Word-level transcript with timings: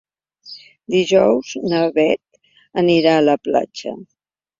Dijous 0.93 1.51
na 1.73 1.81
Bet 1.97 2.39
anirà 2.83 3.13
a 3.19 3.27
la 3.27 3.37
platja. 3.49 3.95